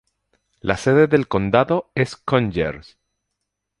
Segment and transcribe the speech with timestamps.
[0.61, 2.97] La sede del condado es Conyers.